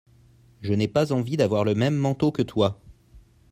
[0.61, 2.81] Je n'ai pas envie d'avoir le même manteau que toi.